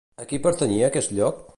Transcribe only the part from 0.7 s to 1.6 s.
aquest lloc?